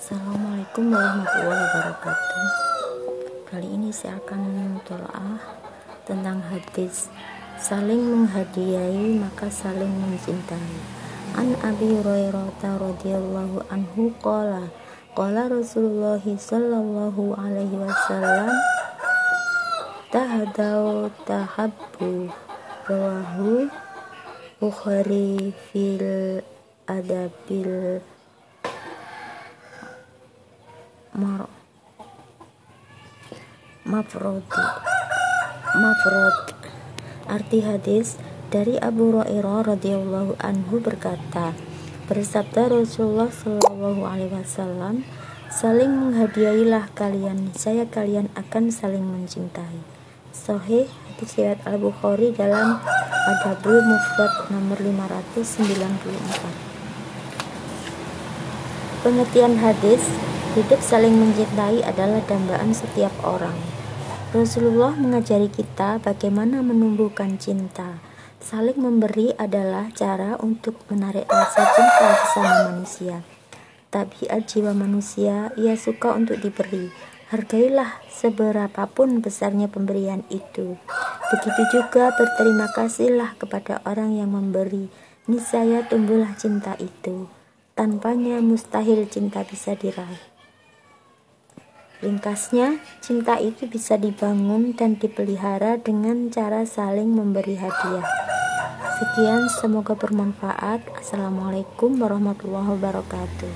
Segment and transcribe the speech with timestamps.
[0.00, 2.40] Assalamualaikum warahmatullahi wabarakatuh
[3.52, 5.36] Kali ini saya akan menutul'ah
[6.08, 7.12] tentang hadis
[7.60, 10.72] Saling menghadiahi maka saling mencintai
[11.36, 12.48] An Abi Hurairah
[12.80, 14.72] radhiyallahu anhu qala
[15.12, 18.56] Qala Rasulullah sallallahu alaihi wasallam
[20.08, 22.32] tahdau tahabu
[22.88, 23.68] Rawahu
[24.64, 26.40] Bukhari fil
[26.88, 28.00] adabil
[31.10, 31.50] mar
[33.82, 34.46] mafrod
[35.82, 36.36] mafrod
[37.26, 38.14] arti hadis
[38.54, 41.50] dari Abu Hurairah radhiyallahu anhu berkata
[42.06, 45.02] bersabda Rasulullah shallallahu alaihi wasallam
[45.50, 49.82] saling menghadiahilah kalian saya kalian akan saling mencintai
[50.30, 52.78] Soheh, hadis riwayat Al Bukhari dalam
[53.34, 55.42] Adabul Mufrad nomor 594
[59.02, 60.06] pengertian hadis
[60.50, 63.54] Hidup saling mencintai adalah dambaan setiap orang.
[64.34, 68.02] Rasulullah mengajari kita bagaimana menumbuhkan cinta.
[68.42, 73.22] Saling memberi adalah cara untuk menarik rasa cinta sesama manusia.
[73.94, 76.90] tapi jiwa manusia, ia suka untuk diberi.
[77.30, 80.74] Hargailah seberapapun besarnya pemberian itu.
[81.30, 84.90] Begitu juga berterima kasihlah kepada orang yang memberi.
[85.30, 87.30] Niscaya tumbuhlah cinta itu.
[87.78, 90.29] Tanpanya mustahil cinta bisa diraih.
[92.00, 98.08] Ringkasnya, cinta itu bisa dibangun dan dipelihara dengan cara saling memberi hadiah.
[98.96, 100.80] Sekian, semoga bermanfaat.
[100.96, 103.52] Assalamualaikum warahmatullahi wabarakatuh.